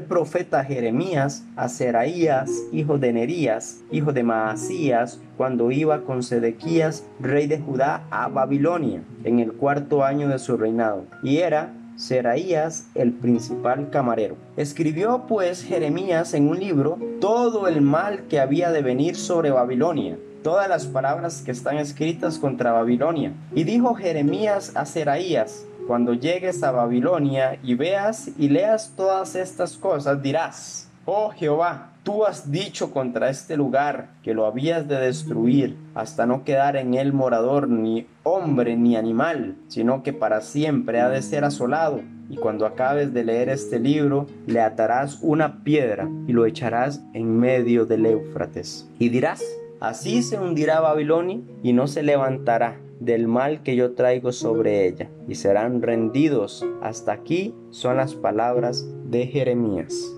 profeta 0.00 0.64
Jeremías 0.64 1.44
a 1.54 1.68
Seraías, 1.68 2.50
hijo 2.72 2.98
de 2.98 3.12
Nerías, 3.12 3.80
hijo 3.92 4.12
de 4.12 4.24
Maasías, 4.24 5.20
cuando 5.36 5.70
iba 5.70 6.02
con 6.02 6.24
Sedequías, 6.24 7.06
rey 7.20 7.46
de 7.46 7.60
Judá, 7.60 8.02
a 8.10 8.26
Babilonia, 8.26 9.00
en 9.22 9.38
el 9.38 9.52
cuarto 9.52 10.04
año 10.04 10.26
de 10.28 10.40
su 10.40 10.56
reinado. 10.56 11.04
Y 11.22 11.38
era 11.38 11.72
Seraías 11.96 12.88
el 12.94 13.12
principal 13.12 13.90
camarero. 13.90 14.36
Escribió 14.56 15.24
pues 15.28 15.62
Jeremías 15.62 16.34
en 16.34 16.48
un 16.48 16.58
libro 16.58 16.98
todo 17.20 17.68
el 17.68 17.80
mal 17.80 18.24
que 18.28 18.40
había 18.40 18.72
de 18.72 18.82
venir 18.82 19.16
sobre 19.16 19.50
Babilonia, 19.50 20.18
todas 20.42 20.68
las 20.68 20.86
palabras 20.86 21.42
que 21.42 21.52
están 21.52 21.78
escritas 21.78 22.38
contra 22.38 22.72
Babilonia. 22.72 23.32
Y 23.54 23.64
dijo 23.64 23.94
Jeremías 23.94 24.72
a 24.74 24.84
Seraías, 24.86 25.64
cuando 25.86 26.14
llegues 26.14 26.62
a 26.62 26.70
Babilonia 26.70 27.58
y 27.62 27.74
veas 27.74 28.30
y 28.38 28.48
leas 28.48 28.92
todas 28.96 29.34
estas 29.36 29.76
cosas, 29.76 30.22
dirás, 30.22 30.88
oh 31.04 31.30
Jehová, 31.30 31.93
Tú 32.04 32.26
has 32.26 32.50
dicho 32.50 32.90
contra 32.90 33.30
este 33.30 33.56
lugar 33.56 34.10
que 34.22 34.34
lo 34.34 34.44
habías 34.44 34.86
de 34.86 34.96
destruir 34.96 35.74
hasta 35.94 36.26
no 36.26 36.44
quedar 36.44 36.76
en 36.76 36.92
él 36.92 37.14
morador 37.14 37.66
ni 37.66 38.06
hombre 38.24 38.76
ni 38.76 38.94
animal, 38.94 39.56
sino 39.68 40.02
que 40.02 40.12
para 40.12 40.42
siempre 40.42 41.00
ha 41.00 41.08
de 41.08 41.22
ser 41.22 41.44
asolado. 41.44 42.02
Y 42.28 42.36
cuando 42.36 42.66
acabes 42.66 43.14
de 43.14 43.24
leer 43.24 43.48
este 43.48 43.80
libro, 43.80 44.26
le 44.46 44.60
atarás 44.60 45.20
una 45.22 45.64
piedra 45.64 46.06
y 46.26 46.34
lo 46.34 46.44
echarás 46.44 47.02
en 47.14 47.38
medio 47.38 47.86
del 47.86 48.04
Éufrates. 48.04 48.86
Y 48.98 49.08
dirás, 49.08 49.42
así 49.80 50.22
se 50.22 50.38
hundirá 50.38 50.80
Babilonia 50.80 51.40
y 51.62 51.72
no 51.72 51.86
se 51.86 52.02
levantará 52.02 52.76
del 53.00 53.28
mal 53.28 53.62
que 53.62 53.76
yo 53.76 53.94
traigo 53.94 54.30
sobre 54.32 54.86
ella, 54.86 55.08
y 55.26 55.36
serán 55.36 55.80
rendidos. 55.80 56.66
Hasta 56.82 57.12
aquí 57.12 57.54
son 57.70 57.96
las 57.96 58.14
palabras 58.14 58.86
de 59.06 59.26
Jeremías. 59.26 60.14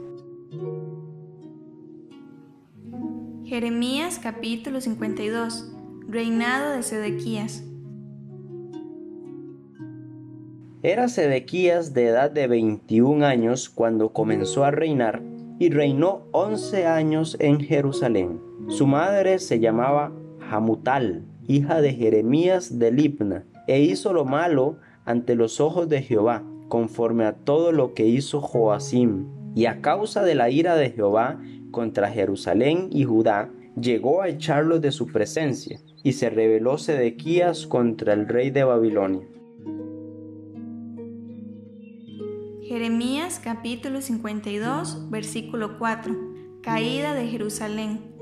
Jeremías 3.46 4.18
capítulo 4.20 4.80
52 4.80 5.72
Reinado 6.08 6.72
de 6.72 6.82
Sedequías 6.82 7.62
Era 10.82 11.06
Sedequías 11.06 11.94
de 11.94 12.08
edad 12.08 12.32
de 12.32 12.48
21 12.48 13.24
años 13.24 13.68
cuando 13.68 14.12
comenzó 14.12 14.64
a 14.64 14.72
reinar 14.72 15.22
y 15.60 15.70
reinó 15.70 16.26
11 16.32 16.86
años 16.86 17.36
en 17.38 17.60
Jerusalén. 17.60 18.40
Su 18.66 18.88
madre 18.88 19.38
se 19.38 19.60
llamaba 19.60 20.10
Hamutal, 20.50 21.24
hija 21.46 21.80
de 21.80 21.94
Jeremías 21.94 22.80
de 22.80 22.90
Libna, 22.90 23.44
e 23.68 23.78
hizo 23.80 24.12
lo 24.12 24.24
malo 24.24 24.78
ante 25.04 25.36
los 25.36 25.60
ojos 25.60 25.88
de 25.88 26.02
Jehová, 26.02 26.42
conforme 26.66 27.24
a 27.24 27.36
todo 27.36 27.70
lo 27.70 27.94
que 27.94 28.06
hizo 28.06 28.40
Joacim. 28.40 29.28
Y 29.54 29.66
a 29.66 29.80
causa 29.80 30.22
de 30.22 30.34
la 30.34 30.50
ira 30.50 30.74
de 30.74 30.90
Jehová, 30.90 31.40
contra 31.70 32.11
Jerusalén 32.11 32.88
y 32.90 33.04
Judá, 33.04 33.50
llegó 33.80 34.23
a 34.23 34.28
echarlos 34.28 34.80
de 34.80 34.92
su 34.92 35.06
presencia, 35.06 35.80
y 36.02 36.12
se 36.12 36.30
rebeló 36.30 36.78
Sedequías 36.78 37.66
contra 37.66 38.12
el 38.12 38.28
rey 38.28 38.50
de 38.50 38.64
Babilonia. 38.64 39.26
Jeremías 42.62 43.40
capítulo 43.42 44.00
52, 44.00 45.11
versículo 45.11 45.78
4. 45.78 46.14
Caída 46.62 47.14
de 47.14 47.28
Jerusalén. 47.28 48.15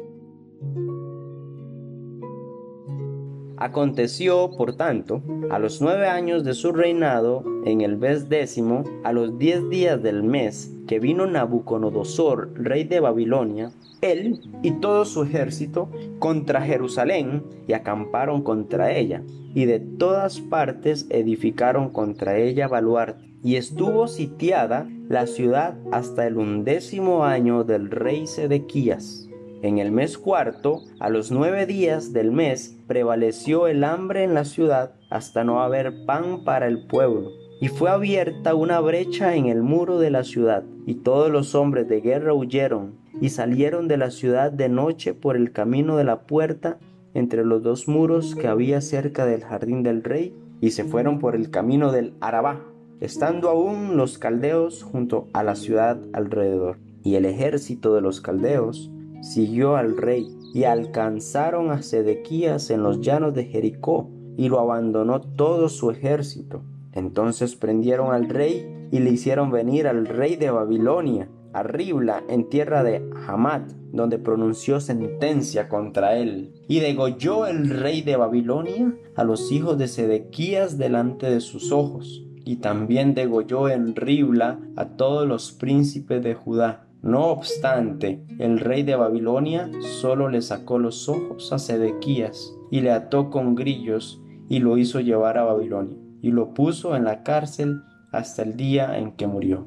Aconteció, 3.56 4.50
por 4.56 4.76
tanto, 4.76 5.22
a 5.50 5.58
los 5.58 5.80
nueve 5.80 6.08
años 6.08 6.44
de 6.44 6.54
su 6.54 6.72
reinado, 6.72 7.44
en 7.64 7.82
el 7.82 7.96
mes 7.96 8.28
décimo, 8.28 8.82
a 9.04 9.12
los 9.12 9.38
diez 9.38 9.68
días 9.70 10.02
del 10.02 10.24
mes, 10.24 10.72
que 10.88 10.98
vino 10.98 11.26
Nabucodonosor, 11.26 12.52
rey 12.54 12.84
de 12.84 13.00
Babilonia, 13.00 13.70
él 14.00 14.40
y 14.62 14.72
todo 14.72 15.04
su 15.04 15.22
ejército 15.22 15.88
contra 16.18 16.62
Jerusalén 16.62 17.44
y 17.66 17.72
acamparon 17.72 18.42
contra 18.42 18.92
ella, 18.92 19.22
y 19.54 19.66
de 19.66 19.78
todas 19.78 20.40
partes 20.40 21.06
edificaron 21.10 21.90
contra 21.90 22.36
ella 22.38 22.68
baluarte. 22.68 23.24
Y 23.42 23.56
estuvo 23.56 24.08
sitiada 24.08 24.88
la 25.08 25.26
ciudad 25.26 25.76
hasta 25.92 26.26
el 26.26 26.38
undécimo 26.38 27.24
año 27.24 27.62
del 27.62 27.90
rey 27.90 28.26
Sedequías. 28.26 29.28
En 29.64 29.78
el 29.78 29.92
mes 29.92 30.18
cuarto, 30.18 30.82
a 31.00 31.08
los 31.08 31.30
nueve 31.30 31.64
días 31.64 32.12
del 32.12 32.32
mes, 32.32 32.76
prevaleció 32.86 33.66
el 33.66 33.82
hambre 33.82 34.22
en 34.22 34.34
la 34.34 34.44
ciudad 34.44 34.92
hasta 35.08 35.42
no 35.42 35.62
haber 35.62 36.04
pan 36.04 36.44
para 36.44 36.66
el 36.66 36.86
pueblo 36.86 37.30
y 37.62 37.68
fue 37.68 37.88
abierta 37.88 38.54
una 38.54 38.78
brecha 38.80 39.36
en 39.36 39.46
el 39.46 39.62
muro 39.62 39.98
de 39.98 40.10
la 40.10 40.22
ciudad, 40.22 40.64
y 40.84 40.96
todos 40.96 41.30
los 41.30 41.54
hombres 41.54 41.88
de 41.88 42.02
guerra 42.02 42.34
huyeron, 42.34 42.96
y 43.22 43.30
salieron 43.30 43.88
de 43.88 43.96
la 43.96 44.10
ciudad 44.10 44.52
de 44.52 44.68
noche 44.68 45.14
por 45.14 45.34
el 45.34 45.50
camino 45.50 45.96
de 45.96 46.04
la 46.04 46.26
puerta 46.26 46.78
entre 47.14 47.42
los 47.42 47.62
dos 47.62 47.88
muros 47.88 48.34
que 48.34 48.48
había 48.48 48.82
cerca 48.82 49.24
del 49.24 49.44
jardín 49.44 49.82
del 49.82 50.04
rey, 50.04 50.36
y 50.60 50.72
se 50.72 50.84
fueron 50.84 51.20
por 51.20 51.34
el 51.34 51.50
camino 51.50 51.90
del 51.90 52.12
Arabá, 52.20 52.60
estando 53.00 53.48
aún 53.48 53.96
los 53.96 54.18
caldeos 54.18 54.82
junto 54.82 55.28
a 55.32 55.42
la 55.42 55.54
ciudad 55.54 55.98
alrededor. 56.12 56.76
Y 57.02 57.14
el 57.14 57.24
ejército 57.24 57.94
de 57.94 58.02
los 58.02 58.20
caldeos 58.20 58.90
siguió 59.24 59.76
al 59.76 59.96
rey, 59.96 60.28
y 60.52 60.64
alcanzaron 60.64 61.70
a 61.70 61.82
Sedequías 61.82 62.70
en 62.70 62.82
los 62.82 63.00
llanos 63.00 63.34
de 63.34 63.46
Jericó, 63.46 64.10
y 64.36 64.48
lo 64.48 64.60
abandonó 64.60 65.20
todo 65.20 65.68
su 65.68 65.90
ejército 65.90 66.62
entonces 66.94 67.56
prendieron 67.56 68.14
al 68.14 68.28
rey 68.28 68.88
y 68.90 69.00
le 69.00 69.10
hicieron 69.10 69.50
venir 69.50 69.88
al 69.88 70.06
rey 70.06 70.36
de 70.36 70.50
Babilonia, 70.50 71.28
a 71.52 71.62
Ribla, 71.62 72.22
en 72.28 72.48
tierra 72.48 72.82
de 72.84 73.08
Hamat, 73.26 73.72
donde 73.92 74.18
pronunció 74.18 74.80
sentencia 74.80 75.68
contra 75.68 76.16
él. 76.16 76.52
Y 76.68 76.80
degolló 76.80 77.46
el 77.46 77.68
rey 77.68 78.02
de 78.02 78.16
Babilonia 78.16 78.94
a 79.16 79.24
los 79.24 79.50
hijos 79.52 79.76
de 79.78 79.88
Sedequías 79.88 80.78
delante 80.78 81.28
de 81.30 81.40
sus 81.40 81.72
ojos. 81.72 82.24
Y 82.44 82.56
también 82.56 83.14
degolló 83.14 83.68
en 83.68 83.96
Ribla 83.96 84.60
a 84.76 84.90
todos 84.96 85.26
los 85.26 85.52
príncipes 85.52 86.22
de 86.22 86.34
Judá. 86.34 86.86
No 87.04 87.26
obstante, 87.26 88.24
el 88.38 88.58
rey 88.58 88.82
de 88.82 88.96
Babilonia 88.96 89.70
solo 90.00 90.30
le 90.30 90.40
sacó 90.40 90.78
los 90.78 91.06
ojos 91.06 91.52
a 91.52 91.58
Sedequías 91.58 92.56
y 92.70 92.80
le 92.80 92.92
ató 92.92 93.28
con 93.28 93.54
grillos 93.54 94.22
y 94.48 94.60
lo 94.60 94.78
hizo 94.78 95.00
llevar 95.00 95.36
a 95.36 95.44
Babilonia 95.44 95.98
y 96.22 96.30
lo 96.30 96.54
puso 96.54 96.96
en 96.96 97.04
la 97.04 97.22
cárcel 97.22 97.82
hasta 98.10 98.40
el 98.40 98.56
día 98.56 98.98
en 98.98 99.12
que 99.12 99.26
murió. 99.26 99.66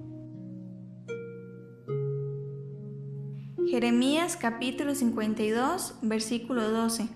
Jeremías 3.67 4.35
capítulo 4.35 4.95
52, 4.95 5.99
versículo 6.01 6.71
12. 6.71 7.07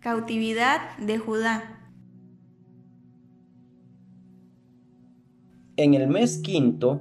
Cautividad 0.00 0.98
de 0.98 1.16
Judá. 1.16 1.90
En 5.76 5.94
el 5.94 6.06
mes 6.06 6.36
quinto, 6.36 7.00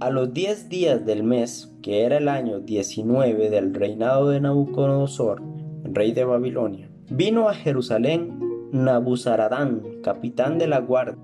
a 0.00 0.10
los 0.10 0.32
diez 0.32 0.68
días 0.68 1.04
del 1.04 1.24
mes, 1.24 1.74
que 1.82 2.04
era 2.04 2.18
el 2.18 2.28
año 2.28 2.60
19 2.60 3.50
del 3.50 3.74
reinado 3.74 4.28
de 4.28 4.40
Nabucodonosor, 4.40 5.42
rey 5.82 6.12
de 6.12 6.24
Babilonia, 6.24 6.88
vino 7.10 7.48
a 7.48 7.54
Jerusalén 7.54 8.38
Nabuzaradán, 8.70 9.82
capitán 10.04 10.58
de 10.58 10.68
la 10.68 10.78
guardia, 10.78 11.18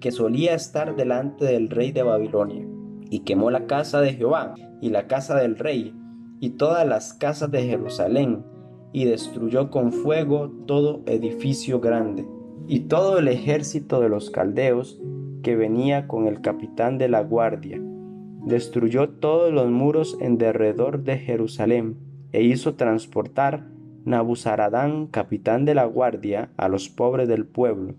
que 0.00 0.10
solía 0.10 0.54
estar 0.54 0.96
delante 0.96 1.44
del 1.44 1.70
rey 1.70 1.92
de 1.92 2.02
Babilonia, 2.02 2.66
y 3.10 3.20
quemó 3.20 3.52
la 3.52 3.66
casa 3.66 4.00
de 4.00 4.14
Jehová 4.14 4.54
y 4.80 4.90
la 4.90 5.06
casa 5.06 5.36
del 5.36 5.56
rey, 5.56 5.94
y 6.40 6.50
todas 6.50 6.86
las 6.86 7.14
casas 7.14 7.52
de 7.52 7.62
Jerusalén, 7.62 8.44
y 8.92 9.04
destruyó 9.04 9.70
con 9.70 9.92
fuego 9.92 10.50
todo 10.66 11.02
edificio 11.06 11.80
grande, 11.80 12.26
y 12.66 12.80
todo 12.80 13.18
el 13.18 13.28
ejército 13.28 14.00
de 14.00 14.08
los 14.08 14.30
caldeos 14.30 15.00
que 15.44 15.54
venía 15.54 16.08
con 16.08 16.26
el 16.26 16.40
capitán 16.40 16.98
de 16.98 17.08
la 17.08 17.22
guardia. 17.22 17.80
Destruyó 18.46 19.08
todos 19.08 19.52
los 19.52 19.68
muros 19.70 20.16
en 20.20 20.38
derredor 20.38 21.02
de 21.02 21.18
Jerusalén, 21.18 21.96
e 22.32 22.42
hizo 22.42 22.76
transportar 22.76 23.66
Nabuzaradán, 24.04 25.08
capitán 25.08 25.64
de 25.64 25.74
la 25.74 25.84
guardia, 25.84 26.50
a 26.56 26.68
los 26.68 26.88
pobres 26.88 27.26
del 27.26 27.44
pueblo, 27.44 27.96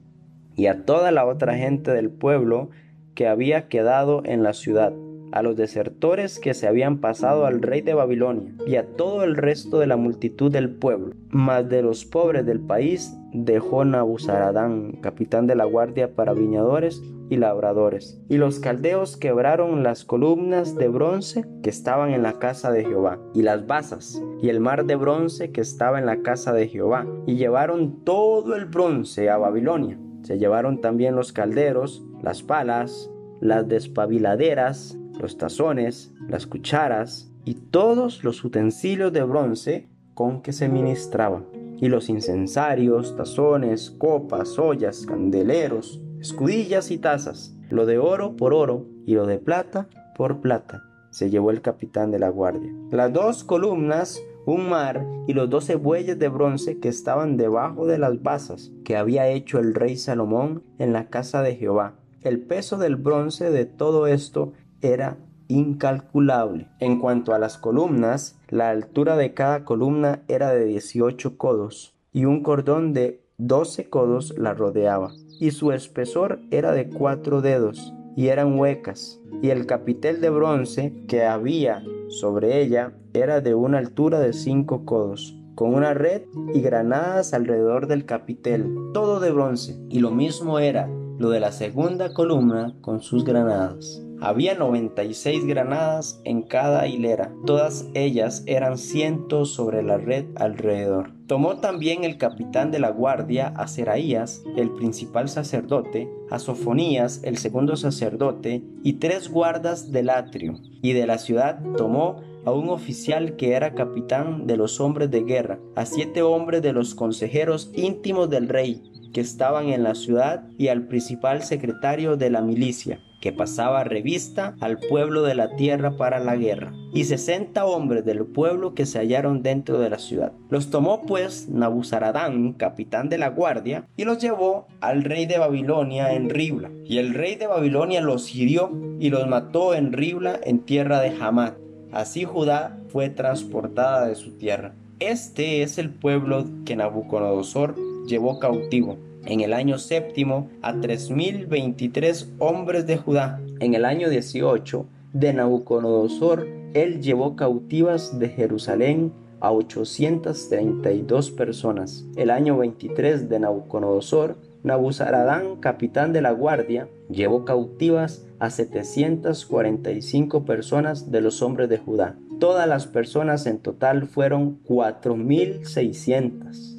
y 0.56 0.68
a 0.68 0.86
toda 0.86 1.12
la 1.12 1.26
otra 1.26 1.56
gente 1.56 1.92
del 1.92 2.10
pueblo 2.10 2.70
que 3.14 3.28
había 3.28 3.68
quedado 3.68 4.22
en 4.24 4.42
la 4.42 4.54
ciudad, 4.54 4.94
a 5.32 5.42
los 5.42 5.56
desertores 5.56 6.40
que 6.40 6.54
se 6.54 6.68
habían 6.68 7.00
pasado 7.00 7.46
al 7.46 7.62
rey 7.62 7.82
de 7.82 7.94
Babilonia 7.94 8.54
y 8.66 8.76
a 8.76 8.86
todo 8.86 9.24
el 9.24 9.36
resto 9.36 9.80
de 9.80 9.88
la 9.88 9.98
multitud 9.98 10.52
del 10.52 10.70
pueblo. 10.70 11.14
Mas 11.30 11.68
de 11.70 11.82
los 11.82 12.06
pobres 12.06 12.46
del 12.46 12.60
país 12.60 13.16
dejó 13.34 13.86
Nabuzaradán, 13.86 14.94
capitán 15.02 15.48
de 15.48 15.56
la 15.56 15.66
guardia 15.66 16.16
para 16.16 16.34
viñadores 16.34 17.02
y 17.30 17.38
labradores. 17.38 18.22
Y 18.30 18.38
los 18.38 18.60
caldeos 18.60 19.18
quebraron 19.18 19.84
las 19.84 20.06
columnas 20.06 20.76
de 20.76 20.88
bronce 20.88 21.46
que 21.62 21.70
estaban 21.70 22.12
en 22.12 22.24
la 22.24 22.40
casa 22.40 22.72
de 22.72 22.86
Jehová, 22.86 23.20
y 23.34 23.42
las 23.42 23.68
basas, 23.68 24.22
y 24.42 24.50
el 24.50 24.60
mar 24.60 24.86
de 24.86 24.96
bronce 24.96 25.52
que 25.52 25.62
estaba 25.62 26.00
en 26.00 26.06
la 26.06 26.22
casa 26.22 26.54
de 26.54 26.68
Jehová, 26.68 27.06
y 27.26 27.36
llevaron 27.36 28.04
todo 28.04 28.56
el 28.56 28.66
bronce 28.66 29.30
a 29.30 29.38
Babilonia. 29.38 30.00
Se 30.24 30.38
llevaron 30.38 30.82
también 30.82 31.16
los 31.16 31.34
calderos, 31.34 32.06
las 32.22 32.44
palas, 32.44 33.12
las 33.40 33.68
despabiladeras, 33.68 34.98
los 35.20 35.38
tazones, 35.38 36.14
las 36.28 36.48
cucharas 36.48 37.32
y 37.46 37.56
todos 37.56 38.24
los 38.24 38.44
utensilios 38.44 39.14
de 39.14 39.24
bronce 39.24 39.88
con 40.14 40.42
que 40.42 40.52
se 40.54 40.68
ministraba, 40.70 41.44
y 41.80 41.90
los 41.90 42.10
incensarios, 42.10 43.16
tazones, 43.16 43.92
copas, 43.92 44.58
ollas, 44.58 45.06
candeleros, 45.06 46.02
escudillas 46.20 46.92
y 46.92 46.98
tazas, 46.98 47.56
lo 47.70 47.86
de 47.86 48.00
oro 48.00 48.36
por 48.36 48.54
oro 48.54 48.88
y 49.06 49.14
lo 49.14 49.26
de 49.28 49.38
plata 49.38 49.88
por 50.16 50.42
plata, 50.42 50.84
se 51.12 51.30
llevó 51.30 51.52
el 51.52 51.62
capitán 51.62 52.12
de 52.12 52.20
la 52.20 52.30
guardia. 52.30 52.72
Las 52.92 53.14
dos 53.14 53.44
columnas, 53.44 54.22
un 54.46 54.70
mar 54.70 55.06
y 55.28 55.34
los 55.34 55.50
doce 55.50 55.76
bueyes 55.76 56.18
de 56.18 56.30
bronce 56.30 56.80
que 56.80 56.90
estaban 56.90 57.38
debajo 57.38 57.86
de 57.86 57.98
las 57.98 58.22
basas 58.24 58.72
que 58.84 58.98
había 58.98 59.28
hecho 59.28 59.60
el 59.60 59.74
rey 59.74 59.98
Salomón 59.98 60.64
en 60.80 60.94
la 60.94 61.10
casa 61.10 61.42
de 61.42 61.56
Jehová. 61.56 61.96
El 62.22 62.42
peso 62.42 62.78
del 62.78 62.96
bronce 62.96 63.52
de 63.52 63.66
todo 63.66 64.08
esto 64.08 64.54
era 64.82 65.18
incalculable. 65.48 66.68
En 66.80 67.00
cuanto 67.00 67.34
a 67.34 67.40
las 67.40 67.58
columnas, 67.58 68.40
la 68.50 68.70
altura 68.70 69.16
de 69.16 69.34
cada 69.34 69.64
columna 69.64 70.24
era 70.28 70.52
de 70.52 70.66
18 70.66 71.38
codos 71.38 71.96
y 72.12 72.26
un 72.26 72.44
cordón 72.44 72.94
de 72.94 73.22
12 73.38 73.90
codos 73.90 74.34
la 74.38 74.54
rodeaba 74.54 75.12
y 75.40 75.52
su 75.52 75.72
espesor 75.72 76.40
era 76.50 76.72
de 76.72 76.90
cuatro 76.90 77.42
dedos 77.42 77.94
y 78.16 78.30
eran 78.30 78.58
huecas 78.58 79.22
y 79.44 79.50
el 79.50 79.68
capitel 79.68 80.22
de 80.22 80.32
bronce 80.32 80.94
que 81.08 81.24
había 81.24 81.84
sobre 82.08 82.62
ella 82.62 82.94
era 83.14 83.42
de 83.42 83.54
una 83.54 83.78
altura 83.78 84.20
de 84.20 84.34
cinco 84.34 84.86
codos 84.86 85.38
con 85.58 85.74
una 85.74 85.94
red 85.94 86.22
y 86.54 86.62
granadas 86.62 87.34
alrededor 87.34 87.88
del 87.88 88.06
capitel, 88.06 88.72
todo 88.94 89.20
de 89.20 89.32
bronce, 89.32 89.76
y 89.90 90.02
lo 90.02 90.12
mismo 90.12 90.60
era 90.60 90.88
lo 91.18 91.32
de 91.32 91.40
la 91.40 91.52
segunda 91.52 92.14
columna 92.14 92.76
con 92.82 93.02
sus 93.02 93.26
granadas. 93.26 94.07
Había 94.20 94.56
96 94.56 95.46
granadas 95.46 96.20
en 96.24 96.42
cada 96.42 96.88
hilera, 96.88 97.32
todas 97.46 97.88
ellas 97.94 98.42
eran 98.48 98.80
cientos 98.80 99.52
sobre 99.54 99.84
la 99.84 99.98
red 99.98 100.26
alrededor. 100.38 101.12
Tomó 101.28 101.58
también 101.58 102.04
el 102.04 102.18
capitán 102.18 102.72
de 102.72 102.80
la 102.80 102.90
guardia 102.90 103.50
a 103.50 103.68
Seraías, 103.68 104.42
el 104.56 104.72
principal 104.72 105.30
sacerdote, 105.30 106.10
a 106.32 106.40
Sofonías, 106.40 107.22
el 107.24 107.38
segundo 107.38 107.76
sacerdote, 107.76 108.64
y 108.82 108.94
tres 108.94 109.30
guardas 109.30 109.92
del 109.92 110.10
atrio. 110.10 110.56
Y 110.82 110.94
de 110.94 111.06
la 111.06 111.20
ciudad 111.20 111.60
tomó 111.78 112.24
a 112.44 112.52
un 112.52 112.70
oficial 112.70 113.36
que 113.36 113.52
era 113.52 113.76
capitán 113.76 114.48
de 114.48 114.58
los 114.58 114.80
hombres 114.80 115.12
de 115.12 115.22
guerra, 115.22 115.60
a 115.76 115.86
siete 115.86 116.24
hombres 116.24 116.64
de 116.64 116.74
los 116.74 116.96
consejeros 116.96 117.72
íntimos 117.76 118.32
del 118.32 118.50
rey, 118.50 118.82
que 119.14 119.22
estaban 119.22 119.70
en 119.70 119.84
la 119.84 119.94
ciudad, 119.94 120.48
y 120.58 120.70
al 120.70 120.88
principal 120.88 121.44
secretario 121.44 122.18
de 122.18 122.32
la 122.32 122.42
milicia 122.42 123.00
que 123.28 123.34
pasaba 123.34 123.84
revista 123.84 124.56
al 124.62 124.80
pueblo 124.80 125.24
de 125.24 125.36
la 125.36 125.58
tierra 125.58 125.98
para 125.98 126.22
la 126.22 126.38
guerra, 126.38 126.72
y 126.94 127.04
sesenta 127.04 127.66
hombres 127.66 128.06
del 128.06 128.24
pueblo 128.26 128.74
que 128.74 128.86
se 128.86 129.00
hallaron 129.00 129.44
dentro 129.44 129.80
de 129.80 129.90
la 129.90 130.00
ciudad. 130.00 130.32
Los 130.50 130.70
tomó 130.70 131.02
pues 131.02 131.50
Nabuzaradán, 131.50 132.54
capitán 132.54 133.10
de 133.10 133.18
la 133.18 133.28
guardia, 133.28 133.86
y 133.98 134.06
los 134.06 134.20
llevó 134.20 134.68
al 134.80 135.04
rey 135.04 135.26
de 135.26 135.40
Babilonia 135.40 136.14
en 136.14 136.30
Ribla. 136.30 136.72
Y 136.86 137.00
el 137.00 137.14
rey 137.16 137.36
de 137.36 137.48
Babilonia 137.48 138.00
los 138.00 138.34
hirió 138.34 138.72
y 138.98 139.10
los 139.10 139.28
mató 139.28 139.74
en 139.74 139.92
Ribla 139.92 140.40
en 140.42 140.60
tierra 140.60 141.02
de 141.02 141.14
Hamad. 141.20 141.56
Así 141.92 142.24
Judá 142.24 142.80
fue 142.88 143.10
transportada 143.10 144.08
de 144.08 144.16
su 144.16 144.38
tierra. 144.38 144.74
Este 145.02 145.64
es 145.64 145.78
el 145.78 145.90
pueblo 145.90 146.46
que 146.66 146.78
Nabucodonosor 146.78 147.76
llevó 148.08 148.40
cautivo 148.40 148.98
en 149.28 149.42
el 149.42 149.54
año 149.54 149.78
séptimo 149.78 150.50
a 150.62 150.74
3.023 150.74 152.34
hombres 152.40 152.88
de 152.88 152.98
Judá. 152.98 153.42
En 153.60 153.74
el 153.74 153.86
año 153.86 154.10
18 154.10 154.86
de 155.14 155.34
Nabucodonosor, 155.34 156.48
él 156.74 157.02
llevó 157.02 157.36
cautivas 157.36 158.20
de 158.20 158.30
Jerusalén 158.30 159.14
a 159.40 159.52
832 159.52 161.32
personas. 161.32 162.06
El 162.16 162.32
año 162.32 162.58
23 162.58 163.30
de 163.30 163.40
Nabucodonosor, 163.40 164.38
Nabuzaradán, 164.64 165.58
capitán 165.58 166.14
de 166.14 166.22
la 166.22 166.32
guardia, 166.32 166.90
llevó 167.10 167.46
cautivas 167.46 168.26
a 168.40 168.50
745 168.50 170.46
personas 170.46 171.12
de 171.12 171.22
los 171.22 171.42
hombres 171.42 171.70
de 171.70 171.78
Judá. 171.78 172.18
Todas 172.40 172.68
las 172.68 172.88
personas 172.88 173.46
en 173.46 173.60
total 173.60 174.08
fueron 174.08 174.64
4.600. 174.64 176.77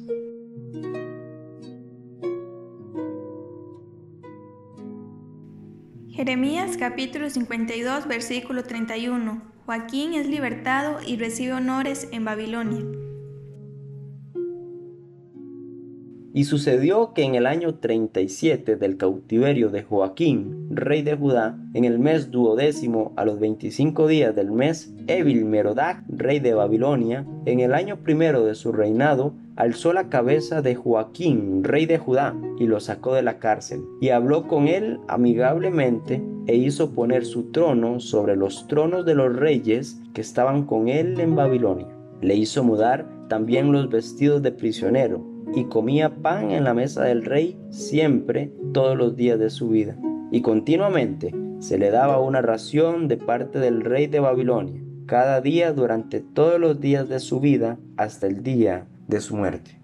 Jeremías 6.19 6.75
capítulo 6.75 7.29
52 7.29 8.05
versículo 8.05 8.65
31. 8.65 9.41
Joaquín 9.65 10.15
es 10.15 10.27
libertado 10.27 10.99
y 11.01 11.15
recibe 11.15 11.53
honores 11.53 12.09
en 12.11 12.25
Babilonia. 12.25 13.08
Y 16.31 16.43
sucedió 16.43 17.13
que 17.13 17.23
en 17.23 17.33
el 17.33 17.47
año 17.47 17.75
37 17.75 18.75
del 18.75 18.97
cautiverio 18.97 19.69
de 19.69 19.81
Joaquín, 19.81 20.67
rey 20.69 21.01
de 21.01 21.15
Judá, 21.15 21.57
en 21.73 21.85
el 21.85 21.97
mes 21.97 22.29
duodécimo 22.29 23.13
a 23.15 23.25
los 23.25 23.39
25 23.39 24.07
días 24.07 24.35
del 24.35 24.51
mes, 24.51 24.93
Evil 25.07 25.45
Merodac, 25.45 26.03
rey 26.07 26.39
de 26.39 26.53
Babilonia, 26.53 27.25
en 27.45 27.61
el 27.61 27.73
año 27.73 27.97
primero 28.03 28.45
de 28.45 28.53
su 28.53 28.71
reinado, 28.71 29.33
alzó 29.55 29.91
la 29.91 30.07
cabeza 30.09 30.61
de 30.61 30.75
Joaquín, 30.75 31.63
rey 31.63 31.87
de 31.87 31.97
Judá, 31.97 32.35
y 32.59 32.67
lo 32.67 32.79
sacó 32.79 33.15
de 33.15 33.23
la 33.23 33.39
cárcel, 33.39 33.81
y 33.99 34.09
habló 34.09 34.47
con 34.47 34.67
él 34.67 34.99
amigablemente, 35.07 36.23
e 36.45 36.55
hizo 36.55 36.91
poner 36.91 37.25
su 37.25 37.51
trono 37.51 37.99
sobre 37.99 38.35
los 38.35 38.67
tronos 38.67 39.05
de 39.05 39.15
los 39.15 39.35
reyes 39.35 39.99
que 40.13 40.21
estaban 40.21 40.65
con 40.65 40.87
él 40.87 41.19
en 41.19 41.35
Babilonia. 41.35 41.87
Le 42.21 42.35
hizo 42.35 42.63
mudar 42.63 43.07
también 43.29 43.71
los 43.71 43.89
vestidos 43.89 44.41
de 44.41 44.51
prisionero, 44.51 45.23
y 45.55 45.65
comía 45.65 46.15
pan 46.15 46.51
en 46.51 46.63
la 46.63 46.73
mesa 46.73 47.03
del 47.03 47.25
rey 47.25 47.59
siempre, 47.69 48.51
todos 48.73 48.97
los 48.97 49.15
días 49.15 49.39
de 49.39 49.49
su 49.49 49.69
vida. 49.69 49.97
Y 50.31 50.41
continuamente 50.41 51.33
se 51.59 51.77
le 51.77 51.91
daba 51.91 52.19
una 52.19 52.41
ración 52.41 53.07
de 53.07 53.17
parte 53.17 53.59
del 53.59 53.81
rey 53.81 54.07
de 54.07 54.19
Babilonia, 54.19 54.81
cada 55.05 55.41
día 55.41 55.73
durante 55.73 56.19
todos 56.19 56.59
los 56.59 56.79
días 56.79 57.09
de 57.09 57.19
su 57.19 57.39
vida 57.39 57.77
hasta 57.97 58.27
el 58.27 58.43
día 58.43 58.87
de 59.07 59.21
su 59.21 59.35
muerte. 59.35 59.79